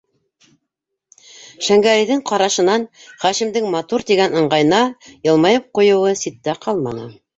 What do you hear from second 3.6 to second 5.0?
«матур» тигән ыңғайына